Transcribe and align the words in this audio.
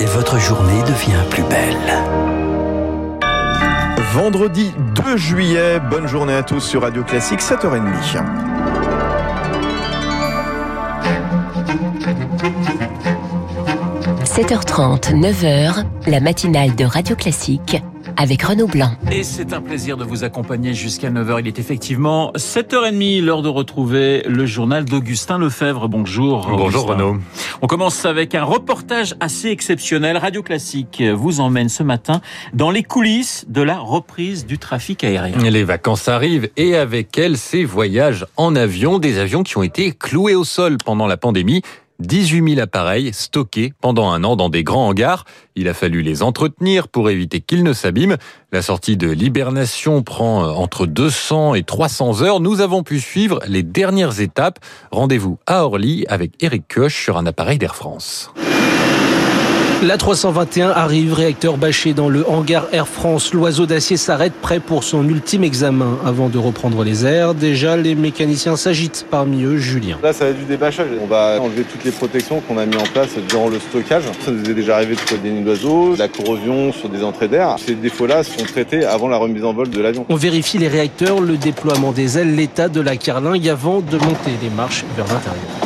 et 0.00 0.04
votre 0.06 0.38
journée 0.38 0.82
devient 0.82 1.22
plus 1.30 1.42
belle. 1.44 1.76
Vendredi 4.12 4.72
2 4.94 5.16
juillet, 5.16 5.80
bonne 5.90 6.06
journée 6.06 6.34
à 6.34 6.42
tous 6.42 6.60
sur 6.60 6.82
Radio 6.82 7.02
Classique, 7.02 7.40
7h30. 7.40 7.82
7h30, 14.24 15.14
9h, 15.14 15.84
la 16.06 16.20
matinale 16.20 16.74
de 16.74 16.84
Radio 16.84 17.16
Classique 17.16 17.82
avec 18.16 18.42
Renaud 18.42 18.66
Blanc. 18.66 18.90
Et 19.10 19.22
c'est 19.22 19.52
un 19.52 19.60
plaisir 19.60 19.96
de 19.96 20.04
vous 20.04 20.24
accompagner 20.24 20.74
jusqu'à 20.74 21.10
9h. 21.10 21.40
Il 21.40 21.46
est 21.46 21.58
effectivement 21.58 22.32
7h30, 22.34 23.22
l'heure 23.22 23.42
de 23.42 23.48
retrouver 23.48 24.22
le 24.26 24.46
journal 24.46 24.84
d'Augustin 24.84 25.38
Lefebvre. 25.38 25.88
Bonjour. 25.88 26.46
Bonjour 26.48 26.86
Renaud. 26.86 27.16
On 27.62 27.66
commence 27.66 28.04
avec 28.04 28.34
un 28.34 28.44
reportage 28.44 29.14
assez 29.20 29.48
exceptionnel. 29.48 30.16
Radio 30.16 30.42
Classique 30.42 31.02
vous 31.02 31.40
emmène 31.40 31.68
ce 31.68 31.82
matin 31.82 32.20
dans 32.54 32.70
les 32.70 32.82
coulisses 32.82 33.44
de 33.48 33.62
la 33.62 33.78
reprise 33.78 34.46
du 34.46 34.58
trafic 34.58 35.04
aérien. 35.04 35.38
Les 35.38 35.64
vacances 35.64 36.08
arrivent 36.08 36.48
et 36.56 36.76
avec 36.76 37.18
elles 37.18 37.36
ces 37.36 37.64
voyages 37.64 38.26
en 38.36 38.56
avion, 38.56 38.98
des 38.98 39.18
avions 39.18 39.42
qui 39.42 39.58
ont 39.58 39.62
été 39.62 39.92
cloués 39.92 40.34
au 40.34 40.44
sol 40.44 40.76
pendant 40.84 41.06
la 41.06 41.16
pandémie 41.16 41.62
18 42.00 42.54
000 42.54 42.60
appareils 42.60 43.12
stockés 43.12 43.72
pendant 43.80 44.10
un 44.10 44.24
an 44.24 44.36
dans 44.36 44.48
des 44.48 44.64
grands 44.64 44.88
hangars. 44.88 45.24
Il 45.54 45.68
a 45.68 45.74
fallu 45.74 46.02
les 46.02 46.22
entretenir 46.22 46.88
pour 46.88 47.10
éviter 47.10 47.40
qu'ils 47.40 47.62
ne 47.62 47.72
s'abîment. 47.72 48.16
La 48.52 48.62
sortie 48.62 48.96
de 48.96 49.10
l'hibernation 49.10 50.02
prend 50.02 50.44
euh, 50.44 50.48
entre 50.48 50.86
200 50.86 51.54
et 51.54 51.62
300 51.62 52.22
heures. 52.22 52.40
Nous 52.40 52.60
avons 52.60 52.82
pu 52.82 53.00
suivre 53.00 53.40
les 53.46 53.62
dernières 53.62 54.20
étapes. 54.20 54.58
Rendez-vous 54.90 55.38
à 55.46 55.64
Orly 55.64 56.04
avec 56.08 56.42
Eric 56.42 56.64
Koch 56.72 56.92
sur 56.92 57.16
un 57.16 57.26
appareil 57.26 57.58
d'Air 57.58 57.76
France. 57.76 58.32
La 59.82 59.98
321 59.98 60.70
arrive, 60.70 61.12
réacteur 61.12 61.58
bâché 61.58 61.92
dans 61.92 62.08
le 62.08 62.26
hangar 62.26 62.66
Air 62.72 62.88
France. 62.88 63.34
L'oiseau 63.34 63.66
d'acier 63.66 63.98
s'arrête 63.98 64.32
prêt 64.32 64.58
pour 64.58 64.82
son 64.82 65.06
ultime 65.06 65.44
examen 65.44 65.98
avant 66.04 66.30
de 66.30 66.38
reprendre 66.38 66.82
les 66.82 67.04
airs. 67.04 67.34
Déjà, 67.34 67.76
les 67.76 67.94
mécaniciens 67.94 68.56
s'agitent, 68.56 69.06
parmi 69.10 69.42
eux 69.42 69.58
Julien. 69.58 69.98
Là, 70.02 70.14
ça 70.14 70.24
va 70.24 70.30
être 70.30 70.38
du 70.38 70.46
débâchage. 70.46 70.86
On 71.02 71.06
va 71.06 71.38
enlever 71.42 71.64
toutes 71.64 71.84
les 71.84 71.90
protections 71.90 72.40
qu'on 72.40 72.56
a 72.56 72.64
mis 72.64 72.76
en 72.76 72.84
place 72.84 73.10
durant 73.28 73.48
le 73.48 73.58
stockage. 73.60 74.04
Ça 74.24 74.30
nous 74.30 74.50
est 74.50 74.54
déjà 74.54 74.76
arrivé 74.76 74.94
de 74.94 75.00
trouver 75.00 75.20
des 75.20 75.30
nids 75.30 75.44
d'oiseaux, 75.44 75.94
la 75.94 76.08
corrosion 76.08 76.72
sur 76.72 76.88
des 76.88 77.04
entrées 77.04 77.28
d'air. 77.28 77.56
Ces 77.58 77.74
défauts-là 77.74 78.22
sont 78.22 78.44
traités 78.44 78.86
avant 78.86 79.08
la 79.08 79.18
remise 79.18 79.44
en 79.44 79.52
vol 79.52 79.68
de 79.68 79.80
l'avion. 79.82 80.06
On 80.08 80.16
vérifie 80.16 80.56
les 80.56 80.68
réacteurs, 80.68 81.20
le 81.20 81.36
déploiement 81.36 81.92
des 81.92 82.16
ailes, 82.16 82.34
l'état 82.34 82.70
de 82.70 82.80
la 82.80 82.96
carlingue 82.96 83.46
avant 83.46 83.80
de 83.80 83.98
monter 83.98 84.32
les 84.42 84.50
marches 84.50 84.86
vers 84.96 85.06
l'intérieur. 85.06 85.65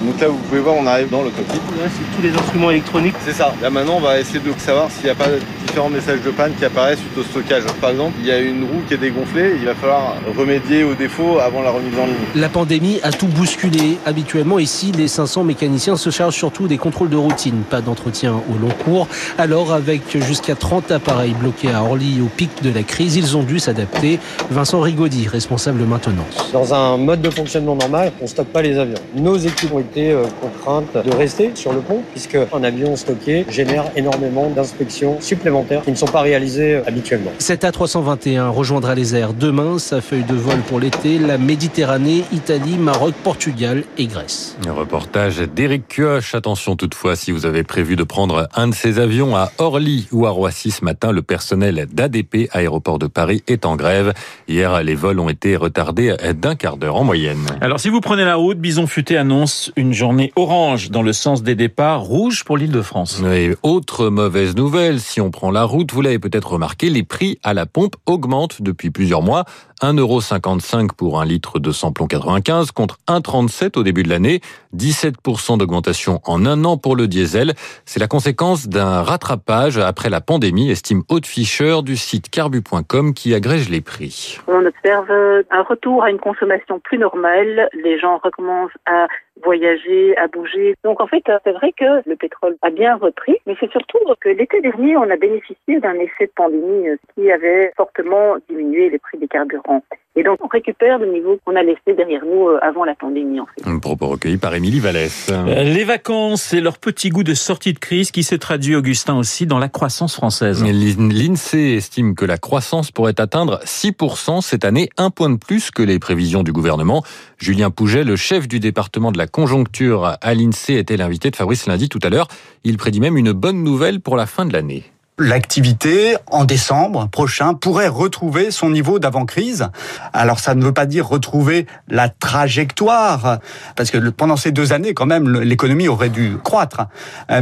Donc 0.00 0.18
là, 0.20 0.28
vous 0.28 0.38
pouvez 0.38 0.60
voir, 0.60 0.76
on 0.76 0.86
arrive 0.86 1.10
dans 1.10 1.22
le 1.22 1.30
cockpit. 1.30 1.58
Là, 1.78 1.88
c'est 1.88 2.16
tous 2.16 2.22
les 2.22 2.34
instruments 2.34 2.70
électroniques. 2.70 3.16
C'est 3.24 3.34
ça. 3.34 3.52
Là, 3.60 3.68
maintenant, 3.68 3.96
on 3.96 4.00
va 4.00 4.18
essayer 4.18 4.40
de 4.40 4.52
savoir 4.58 4.90
s'il 4.90 5.04
n'y 5.04 5.10
a 5.10 5.14
pas 5.14 5.28
différents 5.70 5.88
messages 5.88 6.22
de 6.22 6.30
panne 6.32 6.52
qui 6.58 6.64
apparaissent 6.64 6.98
suite 6.98 7.16
au 7.16 7.22
stockage. 7.22 7.62
Par 7.80 7.90
exemple, 7.90 8.14
il 8.20 8.26
y 8.26 8.32
a 8.32 8.40
une 8.40 8.64
roue 8.64 8.82
qui 8.88 8.94
est 8.94 8.98
dégonflée, 8.98 9.52
il 9.56 9.66
va 9.66 9.74
falloir 9.76 10.16
remédier 10.36 10.82
aux 10.82 10.94
défauts 10.94 11.38
avant 11.38 11.62
la 11.62 11.70
remise 11.70 11.96
en 11.96 12.06
ligne. 12.06 12.14
La 12.34 12.48
pandémie 12.48 12.98
a 13.04 13.12
tout 13.12 13.28
bousculé. 13.28 13.96
Habituellement, 14.04 14.58
ici, 14.58 14.90
les 14.90 15.06
500 15.06 15.44
mécaniciens 15.44 15.96
se 15.96 16.10
chargent 16.10 16.34
surtout 16.34 16.66
des 16.66 16.76
contrôles 16.76 17.08
de 17.08 17.16
routine, 17.16 17.62
pas 17.70 17.82
d'entretien 17.82 18.34
au 18.52 18.58
long 18.58 18.72
cours. 18.84 19.06
Alors, 19.38 19.72
avec 19.72 20.02
jusqu'à 20.18 20.56
30 20.56 20.90
appareils 20.90 21.34
bloqués 21.34 21.70
à 21.70 21.84
Orly 21.84 22.20
au 22.20 22.26
pic 22.26 22.50
de 22.64 22.70
la 22.74 22.82
crise, 22.82 23.14
ils 23.14 23.36
ont 23.36 23.44
dû 23.44 23.60
s'adapter. 23.60 24.18
Vincent 24.50 24.80
Rigaudy, 24.80 25.28
responsable 25.28 25.84
maintenance. 25.84 26.50
Dans 26.52 26.74
un 26.74 26.96
mode 26.96 27.22
de 27.22 27.30
fonctionnement 27.30 27.76
normal, 27.76 28.10
on 28.20 28.24
ne 28.24 28.28
stocke 28.28 28.48
pas 28.48 28.62
les 28.62 28.76
avions. 28.76 28.98
Nos 29.14 29.36
équipes 29.36 29.72
ont 29.72 29.78
été 29.78 30.10
euh, 30.10 30.24
contraintes 30.40 31.06
de 31.06 31.14
rester 31.14 31.52
sur 31.54 31.72
le 31.72 31.78
pont, 31.78 32.02
puisque 32.10 32.38
un 32.52 32.64
avion 32.64 32.96
stocké 32.96 33.46
génère 33.48 33.84
énormément 33.94 34.50
d'inspections 34.50 35.20
supplémentaires 35.20 35.59
qui 35.84 35.90
ne 35.90 35.96
sont 35.96 36.06
pas 36.06 36.20
réalisées 36.20 36.74
euh, 36.74 36.82
habituellement. 36.86 37.30
Cette 37.38 37.64
A321 37.64 38.48
rejoindra 38.48 38.94
les 38.94 39.14
airs 39.14 39.34
demain. 39.34 39.78
Sa 39.78 40.00
feuille 40.00 40.24
de 40.24 40.34
vol 40.34 40.58
pour 40.68 40.80
l'été, 40.80 41.18
la 41.18 41.38
Méditerranée, 41.38 42.24
Italie, 42.32 42.76
Maroc, 42.78 43.14
Portugal 43.22 43.84
et 43.98 44.06
Grèce. 44.06 44.56
Un 44.66 44.72
reportage 44.72 45.38
d'Éric 45.38 45.88
Kioch. 45.88 46.34
Attention 46.34 46.76
toutefois, 46.76 47.16
si 47.16 47.32
vous 47.32 47.46
avez 47.46 47.62
prévu 47.62 47.96
de 47.96 48.04
prendre 48.04 48.48
un 48.54 48.68
de 48.68 48.74
ces 48.74 48.98
avions 48.98 49.36
à 49.36 49.52
Orly 49.58 50.08
ou 50.12 50.26
à 50.26 50.30
Roissy 50.30 50.70
ce 50.70 50.84
matin, 50.84 51.12
le 51.12 51.22
personnel 51.22 51.86
d'ADP, 51.92 52.48
aéroport 52.52 52.98
de 52.98 53.06
Paris, 53.06 53.42
est 53.46 53.66
en 53.66 53.76
grève. 53.76 54.12
Hier, 54.48 54.82
les 54.82 54.94
vols 54.94 55.20
ont 55.20 55.28
été 55.28 55.56
retardés 55.56 56.14
d'un 56.34 56.54
quart 56.54 56.76
d'heure 56.76 56.96
en 56.96 57.04
moyenne. 57.04 57.46
Alors 57.60 57.80
si 57.80 57.88
vous 57.88 58.00
prenez 58.00 58.24
la 58.24 58.36
route, 58.36 58.58
Bison 58.58 58.86
Futé 58.86 59.16
annonce 59.16 59.72
une 59.76 59.92
journée 59.92 60.32
orange 60.36 60.90
dans 60.90 61.02
le 61.02 61.12
sens 61.12 61.42
des 61.42 61.54
départs, 61.54 62.02
rouge 62.02 62.44
pour 62.44 62.56
l'île 62.56 62.70
de 62.70 62.82
France. 62.82 63.22
Et 63.32 63.56
autre 63.62 64.08
mauvaise 64.08 64.54
nouvelle, 64.56 65.00
si 65.00 65.20
on 65.20 65.30
prend 65.30 65.49
la 65.50 65.64
route, 65.64 65.92
vous 65.92 66.02
l'avez 66.02 66.18
peut-être 66.18 66.52
remarqué, 66.52 66.90
les 66.90 67.02
prix 67.02 67.38
à 67.42 67.54
la 67.54 67.66
pompe 67.66 67.96
augmentent 68.06 68.62
depuis 68.62 68.90
plusieurs 68.90 69.22
mois. 69.22 69.44
1,55€ 69.80 70.92
pour 70.96 71.20
un 71.20 71.24
litre 71.24 71.58
de 71.58 71.70
samplon 71.70 72.06
95 72.06 72.70
contre 72.72 72.98
1,37€ 73.08 73.78
au 73.78 73.82
début 73.82 74.02
de 74.02 74.08
l'année. 74.08 74.40
17% 74.76 75.58
d'augmentation 75.58 76.20
en 76.24 76.46
un 76.46 76.64
an 76.64 76.76
pour 76.76 76.96
le 76.96 77.08
diesel. 77.08 77.54
C'est 77.84 78.00
la 78.00 78.06
conséquence 78.06 78.68
d'un 78.68 79.02
rattrapage 79.02 79.78
après 79.78 80.10
la 80.10 80.20
pandémie, 80.20 80.70
estime 80.70 81.02
Haute 81.08 81.26
Fischer 81.26 81.78
du 81.82 81.96
site 81.96 82.30
carbu.com 82.30 83.14
qui 83.14 83.34
agrège 83.34 83.68
les 83.68 83.80
prix. 83.80 84.38
On 84.46 84.64
observe 84.64 85.10
un 85.50 85.62
retour 85.62 86.04
à 86.04 86.10
une 86.10 86.18
consommation 86.18 86.78
plus 86.80 86.98
normale. 86.98 87.68
Les 87.72 87.98
gens 87.98 88.20
recommencent 88.22 88.70
à 88.86 89.08
voyager, 89.42 90.16
à 90.16 90.28
bouger. 90.28 90.74
Donc 90.84 91.00
en 91.00 91.06
fait, 91.06 91.22
c'est 91.44 91.52
vrai 91.52 91.72
que 91.72 92.08
le 92.08 92.16
pétrole 92.16 92.56
a 92.62 92.70
bien 92.70 92.96
repris, 92.96 93.36
mais 93.46 93.56
c'est 93.58 93.70
surtout 93.70 93.98
que 94.20 94.28
l'été 94.28 94.60
dernier, 94.60 94.96
on 94.96 95.08
a 95.10 95.16
bénéficié 95.16 95.80
d'un 95.80 95.94
effet 95.94 96.26
de 96.26 96.32
pandémie 96.34 96.86
qui 97.14 97.30
avait 97.30 97.72
fortement 97.76 98.36
diminué 98.48 98.90
les 98.90 98.98
prix 98.98 99.18
des 99.18 99.28
carburants. 99.28 99.69
Et 100.16 100.24
donc, 100.24 100.38
on 100.42 100.48
récupère 100.48 100.98
le 100.98 101.06
niveau 101.06 101.38
qu'on 101.44 101.54
a 101.54 101.62
laissé 101.62 101.94
derrière 101.96 102.24
nous 102.24 102.48
avant 102.60 102.84
la 102.84 102.96
pandémie, 102.96 103.38
en 103.38 103.46
fait. 103.46 103.64
Un 103.64 103.78
propos 103.78 104.08
recueilli 104.08 104.38
par 104.38 104.54
Émilie 104.54 104.80
Vallès. 104.80 105.30
Les 105.46 105.84
vacances, 105.84 106.42
c'est 106.42 106.60
leur 106.60 106.78
petit 106.78 107.10
goût 107.10 107.22
de 107.22 107.32
sortie 107.32 107.72
de 107.72 107.78
crise 107.78 108.10
qui 108.10 108.24
se 108.24 108.34
traduit, 108.34 108.74
Augustin, 108.74 109.16
aussi 109.16 109.46
dans 109.46 109.60
la 109.60 109.68
croissance 109.68 110.16
française. 110.16 110.64
L'INSEE 110.64 111.76
estime 111.76 112.16
que 112.16 112.24
la 112.24 112.38
croissance 112.38 112.90
pourrait 112.90 113.20
atteindre 113.20 113.60
6% 113.64 114.42
cette 114.42 114.64
année, 114.64 114.90
un 114.96 115.10
point 115.10 115.30
de 115.30 115.38
plus 115.38 115.70
que 115.70 115.82
les 115.82 116.00
prévisions 116.00 116.42
du 116.42 116.52
gouvernement. 116.52 117.04
Julien 117.38 117.70
Pouget, 117.70 118.02
le 118.02 118.16
chef 118.16 118.48
du 118.48 118.58
département 118.58 119.12
de 119.12 119.18
la 119.18 119.28
conjoncture 119.28 120.18
à 120.20 120.34
l'INSEE, 120.34 120.76
était 120.76 120.96
l'invité 120.96 121.30
de 121.30 121.36
Fabrice 121.36 121.66
lundi 121.66 121.88
tout 121.88 122.00
à 122.02 122.10
l'heure. 122.10 122.26
Il 122.64 122.76
prédit 122.78 123.00
même 123.00 123.16
une 123.16 123.32
bonne 123.32 123.62
nouvelle 123.62 124.00
pour 124.00 124.16
la 124.16 124.26
fin 124.26 124.44
de 124.44 124.52
l'année 124.52 124.82
l'activité 125.20 126.16
en 126.30 126.44
décembre 126.44 127.08
prochain 127.08 127.54
pourrait 127.54 127.88
retrouver 127.88 128.50
son 128.50 128.70
niveau 128.70 128.98
d'avant-crise. 128.98 129.68
Alors 130.12 130.38
ça 130.38 130.54
ne 130.54 130.64
veut 130.64 130.72
pas 130.72 130.86
dire 130.86 131.06
retrouver 131.06 131.66
la 131.88 132.08
trajectoire, 132.08 133.38
parce 133.76 133.90
que 133.90 133.98
pendant 134.08 134.36
ces 134.36 134.50
deux 134.50 134.72
années, 134.72 134.94
quand 134.94 135.06
même, 135.06 135.30
l'économie 135.40 135.88
aurait 135.88 136.08
dû 136.08 136.36
croître. 136.42 136.86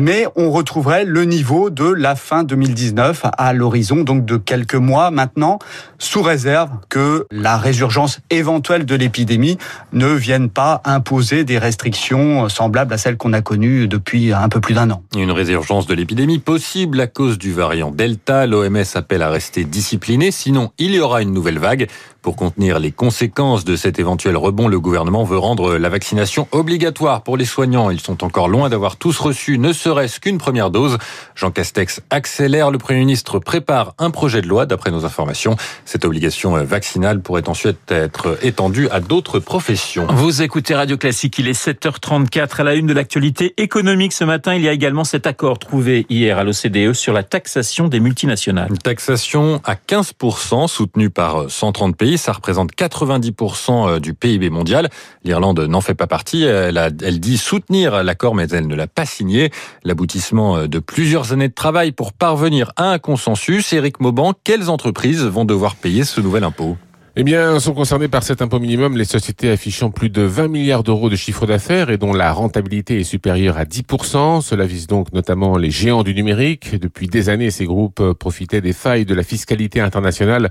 Mais 0.00 0.27
on 0.34 0.50
retrouverait 0.50 1.05
le 1.05 1.25
niveau 1.25 1.71
de 1.71 1.84
la 1.84 2.17
fin 2.17 2.43
2019 2.43 3.22
à 3.38 3.53
l'horizon 3.53 4.03
donc 4.03 4.25
de 4.25 4.37
quelques 4.37 4.75
mois 4.75 5.11
maintenant, 5.11 5.61
sous 5.99 6.22
réserve 6.22 6.71
que 6.88 7.27
la 7.31 7.56
résurgence 7.56 8.21
éventuelle 8.31 8.87
de 8.87 8.94
l'épidémie 8.97 9.56
ne 9.93 10.09
vienne 10.09 10.50
pas 10.50 10.83
imposer 10.84 11.44
des 11.44 11.59
restrictions 11.59 12.49
semblables 12.49 12.93
à 12.93 12.99
celles 12.99 13.17
qu'on 13.17 13.33
a 13.33 13.41
connues 13.41 13.87
depuis 13.87 14.33
un 14.33 14.49
peu 14.49 14.61
plus 14.61 14.75
d'un 14.75 14.91
an. 14.91 15.03
Une 15.17 15.31
résurgence 15.31 15.87
de 15.87 15.94
l'épidémie 15.94 16.41
possible 16.41 17.00
à 17.00 17.06
cause 17.06 17.38
du 17.38 17.53
variant 17.53 17.68
Delta. 17.91 18.47
L'OMS 18.47 18.84
appelle 18.95 19.23
à 19.23 19.31
rester 19.31 19.65
discipliné, 19.65 20.31
sinon 20.31 20.71
il 20.79 20.95
y 20.95 21.01
aura 21.01 21.23
une 21.23 21.33
nouvelle 21.33 21.59
vague. 21.59 21.89
Pour 22.28 22.37
contenir 22.37 22.78
les 22.78 22.93
conséquences 22.93 23.65
de 23.65 23.75
cet 23.75 23.99
éventuel 23.99 24.37
rebond, 24.37 24.69
le 24.69 24.78
gouvernement 24.78 25.25
veut 25.25 25.39
rendre 25.39 25.78
la 25.78 25.89
vaccination 25.89 26.47
obligatoire 26.53 27.22
pour 27.22 27.39
les 27.39 27.47
soignants. 27.47 27.89
Ils 27.89 28.03
sont 28.03 28.22
encore 28.22 28.49
loin 28.49 28.69
d'avoir 28.69 28.97
tous 28.97 29.19
reçu 29.19 29.56
ne 29.56 29.72
serait-ce 29.72 30.21
qu'une 30.21 30.37
première 30.37 30.70
dose. 30.70 30.99
Jean 31.35 31.50
Castex 31.50 32.03
accélère. 32.11 32.70
Le 32.70 32.76
Premier 32.76 32.99
ministre 32.99 33.38
prépare 33.38 33.94
un 33.97 34.11
projet 34.11 34.43
de 34.43 34.47
loi, 34.47 34.67
d'après 34.67 34.91
nos 34.91 35.06
informations. 35.06 35.56
Cette 35.87 36.05
obligation 36.05 36.62
vaccinale 36.64 37.23
pourrait 37.23 37.49
ensuite 37.49 37.91
être 37.91 38.37
étendue 38.43 38.91
à 38.91 39.00
d'autres 39.00 39.38
professions. 39.38 40.06
Vous 40.11 40.43
écoutez 40.43 40.75
Radio 40.75 40.99
Classique, 40.99 41.38
il 41.38 41.49
est 41.49 41.58
7h34 41.58 42.61
à 42.61 42.64
la 42.64 42.75
une 42.75 42.88
de 42.88 42.93
l'actualité 42.93 43.55
économique 43.56 44.12
ce 44.12 44.25
matin. 44.25 44.55
Il 44.55 44.61
y 44.61 44.69
a 44.69 44.73
également 44.73 45.05
cet 45.05 45.26
accord 45.26 45.58
trouvé 45.58 46.05
hier 46.11 46.37
à 46.37 46.44
l'OCDE 46.44 46.93
sur 46.93 47.14
la 47.14 47.23
taxation 47.23 47.88
des 47.88 48.00
multinationales. 48.00 48.69
Une 48.69 48.76
taxation 48.76 49.62
à 49.64 49.76
15% 49.76 50.69
soutenue 50.69 51.08
par 51.08 51.50
130 51.50 51.97
pays 51.97 52.18
ça 52.19 52.32
représente 52.32 52.73
90% 52.75 54.00
du 54.00 54.12
PIB 54.12 54.50
mondial. 54.50 54.91
L'Irlande 55.25 55.61
n'en 55.61 55.81
fait 55.81 55.94
pas 55.94 56.06
partie. 56.06 56.43
Elle, 56.43 57.20
dit 57.20 57.38
soutenir 57.38 58.03
l'accord, 58.03 58.35
mais 58.35 58.49
elle 58.49 58.67
ne 58.67 58.75
l'a 58.75 58.87
pas 58.87 59.06
signé. 59.06 59.50
L'aboutissement 59.85 60.67
de 60.67 60.79
plusieurs 60.79 61.32
années 61.32 61.49
de 61.49 61.55
travail 61.55 61.93
pour 61.93 62.12
parvenir 62.12 62.73
à 62.76 62.91
un 62.91 62.99
consensus. 62.99 63.73
Éric 63.73 64.00
Mauban, 64.00 64.35
quelles 64.44 64.69
entreprises 64.69 65.23
vont 65.23 65.44
devoir 65.44 65.76
payer 65.76 66.05
ce 66.05 66.20
nouvel 66.20 66.44
impôt? 66.44 66.76
Eh 67.16 67.25
bien, 67.25 67.58
sont 67.58 67.75
concernés 67.75 68.06
par 68.08 68.22
cet 68.22 68.43
impôt 68.43 68.60
minimum 68.60 68.96
les 68.96 69.05
sociétés 69.05 69.50
affichant 69.50 69.90
plus 69.90 70.10
de 70.10 70.22
20 70.22 70.49
milliards 70.49 70.82
d'euros 70.82 71.08
de 71.08 71.16
chiffre 71.16 71.46
d'affaires 71.46 71.90
et 71.90 71.99
dont 71.99 72.12
la 72.12 72.32
rentabilité 72.32 73.00
est 73.00 73.05
supérieure 73.05 73.56
à 73.56 73.64
10%. 73.64 74.40
Cela 74.40 74.66
vise 74.66 74.87
donc 74.87 75.12
notamment 75.12 75.56
les 75.56 75.70
géants 75.70 76.05
du 76.05 76.14
numérique. 76.14 76.78
Depuis 76.78 77.08
des 77.08 77.28
années, 77.28 77.50
ces 77.50 77.64
groupes 77.64 78.12
profitaient 78.12 78.60
des 78.60 78.72
failles 78.72 79.05
de 79.05 79.14
la 79.14 79.22
fiscalité 79.22 79.81
internationale 79.81 80.50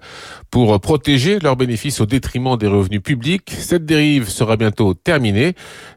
pour 0.51 0.79
protéger 0.81 1.39
leurs 1.39 1.55
bénéfices 1.55 2.01
au 2.01 2.05
détriment 2.05 2.57
des 2.57 2.67
revenus 2.67 3.01
publics. 3.01 3.49
Cette 3.57 3.85
dérive 3.85 4.27
sera 4.27 4.57
bientôt 4.57 4.93
terminée. 4.93 5.53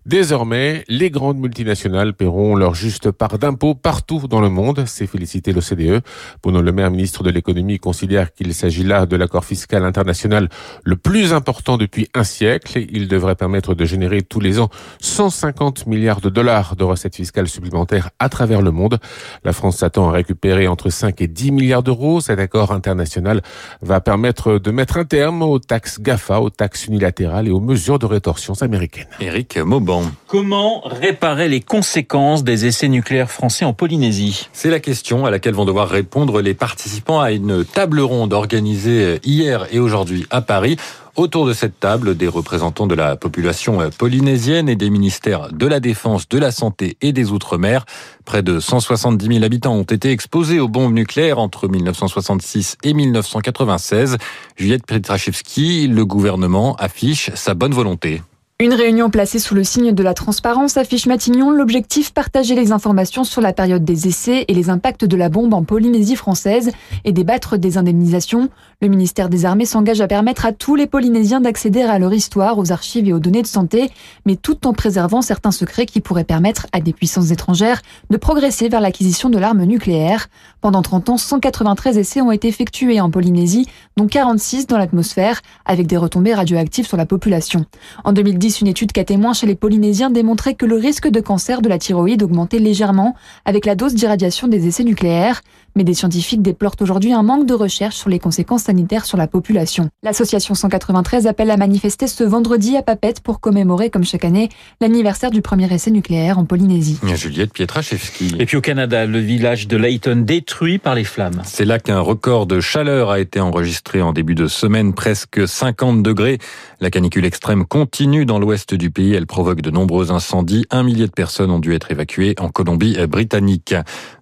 Désormais, 0.07 0.85
les 0.89 1.11
grandes 1.11 1.39
multinationales 1.39 2.15
paieront 2.15 2.55
leur 2.55 2.75
juste 2.75 3.11
part 3.11 3.39
d'impôts 3.39 3.75
partout 3.75 4.29
dans 4.29 4.41
le 4.41 4.51
monde. 4.51 4.85
C'est 4.87 5.07
félicité 5.07 5.53
l'OCDE. 5.53 6.03
Bruno 6.43 6.61
Le 6.61 6.73
Maire, 6.73 6.91
ministre 6.91 7.23
de 7.23 7.31
l'économie, 7.31 7.79
considère 7.79 8.33
qu'il 8.33 8.55
s'agit 8.55 8.85
là 8.85 9.07
de 9.07 9.17
l'accord 9.17 9.45
fiscal 9.45 9.85
international 9.85 10.49
le 10.85 10.97
plus 10.97 11.33
important 11.33 11.77
depuis 11.77 12.09
un 12.15 12.25
siècle. 12.25 12.85
Il 12.91 13.09
devrait 13.09 13.35
permettre 13.35 13.75
de 13.75 13.85
générer 13.85 14.23
tous 14.23 14.41
les 14.41 14.59
ans 14.59 14.71
150 15.01 15.87
milliards 15.87 16.21
de 16.21 16.29
dollars 16.29 16.77
de 16.77 16.85
recettes 16.85 17.17
fiscales 17.17 17.49
supplémentaires 17.49 18.11
à 18.19 18.29
travers 18.29 18.63
le 18.63 18.71
monde. 18.71 18.99
La 19.45 19.53
France 19.53 19.79
s'attend 19.79 20.09
à 20.09 20.13
récupérer 20.13 20.69
entre 20.69 20.91
5 20.91 21.21
et 21.21 21.27
10 21.27 21.53
milliards 21.53 21.83
d'euros. 21.83 22.21
Cet 22.21 22.39
accord 22.39 22.73
international 22.73 23.43
va 23.83 24.01
permettre 24.01 24.59
de 24.59 24.71
mettre 24.71 24.97
un 24.97 25.05
terme 25.05 25.43
aux 25.43 25.59
taxes 25.59 26.01
GAFA, 26.01 26.41
aux 26.41 26.51
taxes 26.51 26.87
unilatérales 26.87 27.49
et 27.49 27.51
aux 27.51 27.61
mesures 27.61 27.99
de 27.99 28.07
rétorsion 28.07 28.55
américaines. 28.61 29.07
Éric 29.21 29.59
Mauban. 29.59 30.03
Comment 30.27 30.81
réparer 30.85 31.49
les 31.49 31.61
conséquences 31.61 32.45
des 32.45 32.67
essais 32.67 32.89
nucléaires 32.89 33.31
français 33.31 33.65
en 33.65 33.73
Polynésie? 33.73 34.49
C'est 34.53 34.71
la 34.71 34.81
question 34.81 35.27
à 35.27 35.31
laquelle 35.31 35.55
vont 35.55 35.65
devoir 35.65 35.89
répondre 35.89 36.41
les 36.41 36.55
participants 36.55 37.21
à 37.21 37.33
une 37.33 37.65
table 37.65 38.01
ronde 38.01 38.33
organisée 38.33 39.21
hier 39.25 39.67
et 39.73 39.79
aujourd'hui 39.79 40.27
à 40.31 40.40
Paris. 40.41 40.77
Autour 41.17 41.47
de 41.47 41.53
cette 41.53 41.81
table, 41.81 42.17
des 42.17 42.29
représentants 42.29 42.87
de 42.87 42.95
la 42.95 43.17
population 43.17 43.79
polynésienne 43.99 44.69
et 44.69 44.77
des 44.77 44.91
ministères 44.91 45.53
de 45.53 45.67
la 45.67 45.81
Défense, 45.81 46.29
de 46.29 46.39
la 46.39 46.53
Santé 46.53 46.97
et 47.03 47.13
des 47.13 47.31
Outre-mer. 47.31 47.85
Près 48.25 48.43
de 48.43 48.61
170 48.61 49.27
000 49.27 49.45
habitants 49.45 49.75
ont 49.75 49.83
été 49.83 50.11
exposés 50.11 50.61
aux 50.61 50.69
bombes 50.69 50.95
nucléaires 50.95 51.39
entre 51.39 51.69
1966 51.69 52.77
et 52.85 52.95
1996. 52.95 54.19
Juliette 54.57 54.87
Petrachevski, 54.87 55.89
le 55.89 56.07
gouvernement 56.07 56.77
affiche 56.77 57.31
sa 57.35 57.55
bonne 57.55 57.75
volonté. 57.75 58.23
Une 58.61 58.75
réunion 58.75 59.09
placée 59.09 59.39
sous 59.39 59.55
le 59.55 59.65
signe 59.65 59.93
de 59.93 60.03
la 60.03 60.13
transparence 60.13 60.77
affiche 60.77 61.07
Matignon 61.07 61.51
l'objectif 61.51 62.13
partager 62.13 62.55
les 62.55 62.73
informations 62.73 63.25
sur 63.25 63.41
la 63.41 63.55
période 63.55 63.87
des 63.87 64.07
essais 64.07 64.45
et 64.49 64.53
les 64.53 64.69
impacts 64.69 65.07
de 65.07 65.17
la 65.17 65.31
bombe 65.31 65.55
en 65.55 65.65
Polynésie 65.65 66.15
française 66.15 66.71
et 67.07 67.13
débattre 67.13 67.57
des 67.57 67.79
indemnisations. 67.79 68.51
Le 68.83 68.89
ministère 68.89 69.31
des 69.31 69.47
Armées 69.47 69.65
s'engage 69.65 70.03
à 70.03 70.09
permettre 70.09 70.45
à 70.45 70.53
tous 70.53 70.75
les 70.77 70.87
Polynésiens 70.87 71.41
d'accéder 71.41 71.81
à 71.81 71.99
leur 71.99 72.13
histoire, 72.13 72.59
aux 72.59 72.71
archives 72.71 73.09
et 73.09 73.15
aux 73.15 73.19
données 73.19 73.41
de 73.41 73.47
santé, 73.47 73.91
mais 74.27 74.37
tout 74.37 74.67
en 74.67 74.75
préservant 74.75 75.23
certains 75.23 75.53
secrets 75.53 75.87
qui 75.87 76.03
pourraient 76.03 76.25
permettre 76.25 76.67
à 76.73 76.83
des 76.83 76.93
puissances 76.93 77.31
étrangères 77.31 77.81
de 78.11 78.19
progresser 78.19 78.69
vers 78.69 78.83
l'acquisition 78.83 79.31
de 79.31 79.39
l'arme 79.39 79.65
nucléaire. 79.65 80.29
Pendant 80.61 80.83
30 80.83 81.09
ans, 81.09 81.17
193 81.17 81.97
essais 81.97 82.21
ont 82.21 82.31
été 82.31 82.49
effectués 82.49 83.01
en 83.01 83.11
Polynésie, 83.11 83.67
dont 83.97 84.07
46 84.07 84.67
dans 84.67 84.77
l'atmosphère, 84.77 85.41
avec 85.65 85.87
des 85.87 85.97
retombées 85.97 86.35
radioactives 86.35 86.87
sur 86.87 86.99
la 86.99 87.07
population. 87.07 87.65
En 88.05 88.13
2010, 88.13 88.50
une 88.51 88.67
étude 88.67 88.93
cas 88.93 89.05
témoin 89.05 89.33
chez 89.33 89.47
les 89.47 89.55
Polynésiens 89.55 90.11
démontrait 90.11 90.55
que 90.55 90.67
le 90.67 90.77
risque 90.77 91.09
de 91.09 91.21
cancer 91.21 91.63
de 91.63 91.69
la 91.69 91.79
thyroïde 91.79 92.23
augmentait 92.23 92.59
légèrement 92.59 93.15
avec 93.45 93.67
la 93.67 93.75
dose 93.75 93.95
d'irradiation 93.95 94.49
des 94.49 94.67
essais 94.67 94.85
nucléaires. 94.85 95.43
Mais 95.77 95.85
des 95.85 95.95
scientifiques 95.95 96.43
déplorent 96.43 96.77
aujourd'hui 96.81 97.13
un 97.13 97.23
manque 97.23 97.47
de 97.47 97.55
recherche 97.55 97.97
sur 97.97 98.09
les 98.09 98.19
conséquences 98.19 98.65
sanitaires 98.65 99.05
sur 99.05 99.17
la 99.17 99.27
population. 99.27 99.89
L'association 100.03 100.55
193 100.55 101.27
appelle 101.27 101.51
à 101.51 101.57
manifester 101.57 102.07
ce 102.07 102.25
vendredi 102.25 102.77
à 102.77 102.83
Papette 102.83 103.21
pour 103.21 103.41
commémorer, 103.41 103.91
comme 103.91 104.05
chaque 104.05 104.25
année, 104.25 104.49
l'anniversaire 104.81 105.31
du 105.31 105.43
premier 105.43 105.73
essai 105.73 105.91
nucléaire 105.91 106.39
en 106.39 106.45
Polynésie. 106.45 106.99
Juliette 107.15 107.53
Pietraszewski. 107.53 108.37
Et 108.39 108.47
puis 108.47 108.57
au 108.57 108.61
Canada, 108.61 109.07
le 109.07 109.19
village 109.19 109.69
de 109.69 109.77
Layton 109.77 110.25
détruit 110.27 110.79
par 110.79 110.95
les 110.95 111.05
flammes. 111.05 111.43
C'est 111.45 111.65
là 111.65 111.79
qu'un 111.79 112.01
record 112.01 112.47
de 112.47 112.61
chaleur 112.61 113.11
a 113.11 113.21
été 113.21 113.41
enregistré 113.41 114.03
en 114.03 114.13
début 114.13 114.35
de 114.35 114.47
semaine, 114.47 114.95
presque 114.95 115.47
50 115.47 116.03
degrés. 116.03 116.39
La 116.81 116.91
canicule 116.91 117.25
extrême 117.25 117.65
continue 117.67 118.25
dans 118.25 118.39
l'ouest 118.39 118.75
du 118.75 118.91
pays. 118.91 119.15
Elle 119.15 119.27
provoque 119.27 119.61
de 119.61 119.71
nombreux 119.71 120.11
incendies. 120.11 120.65
Un 120.71 120.83
millier 120.83 121.07
de 121.07 121.13
personnes 121.13 121.51
ont 121.51 121.59
dû 121.59 121.75
être 121.75 121.91
évacuées 121.91 122.35
en 122.39 122.49
Colombie-Britannique. 122.49 123.75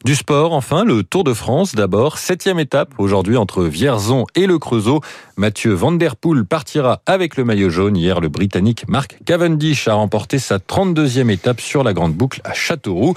Du 0.05 0.15
sport, 0.15 0.53
enfin, 0.53 0.85
le 0.85 1.03
Tour 1.03 1.25
de 1.25 1.33
France 1.38 1.76
d'abord. 1.76 2.19
Septième 2.19 2.58
étape 2.58 2.93
aujourd'hui 2.99 3.37
entre 3.37 3.62
Vierzon 3.62 4.26
et 4.35 4.46
le 4.46 4.58
Creusot. 4.58 5.00
Mathieu 5.37 5.73
Van 5.73 5.93
Der 5.93 6.17
Poel 6.17 6.44
partira 6.44 7.00
avec 7.06 7.37
le 7.37 7.44
maillot 7.44 7.70
jaune. 7.70 7.96
Hier, 7.96 8.20
le 8.20 8.29
Britannique 8.29 8.87
Mark 8.88 9.19
Cavendish 9.25 9.87
a 9.87 9.94
remporté 9.94 10.40
sa 10.40 10.58
32e 10.58 11.31
étape 11.31 11.61
sur 11.61 11.85
la 11.85 11.93
grande 11.93 12.12
boucle 12.12 12.40
à 12.44 12.55
Châteauroux. 12.55 13.14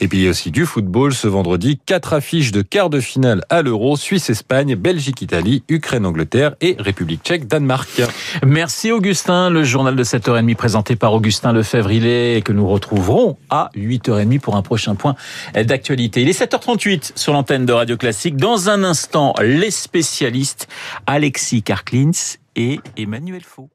Et 0.00 0.08
puis 0.08 0.18
il 0.18 0.24
y 0.24 0.26
a 0.26 0.30
aussi 0.30 0.50
du 0.50 0.66
football 0.66 1.14
ce 1.14 1.26
vendredi. 1.26 1.80
Quatre 1.84 2.12
affiches 2.12 2.52
de 2.52 2.62
quart 2.62 2.90
de 2.90 3.00
finale 3.00 3.42
à 3.50 3.62
l'Euro. 3.62 3.96
Suisse-Espagne, 3.96 4.76
Belgique-Italie, 4.76 5.64
Ukraine-Angleterre 5.68 6.54
et 6.60 6.76
République 6.78 7.22
tchèque-Danemark. 7.24 8.02
Merci 8.44 8.92
Augustin. 8.92 9.50
Le 9.50 9.64
journal 9.64 9.96
de 9.96 10.04
7h30 10.04 10.54
présenté 10.54 10.94
par 10.94 11.12
Augustin 11.12 11.52
Lefebvre-Illet 11.52 12.42
que 12.42 12.52
nous 12.52 12.68
retrouverons 12.68 13.36
à 13.50 13.70
8h30 13.76 14.40
pour 14.40 14.56
un 14.56 14.62
prochain 14.62 14.94
point 14.94 15.16
d'actualité. 15.54 16.22
Il 16.22 16.28
est 16.28 16.40
7h38 16.40 17.12
sur 17.16 17.32
l'antenne 17.32 17.63
de 17.64 17.72
Radio 17.72 17.96
Classique. 17.96 18.36
Dans 18.36 18.70
un 18.70 18.84
instant, 18.84 19.34
les 19.42 19.70
spécialistes 19.70 20.68
Alexis 21.06 21.62
Karklins 21.62 22.36
et 22.56 22.80
Emmanuel 22.96 23.42
Faux. 23.42 23.70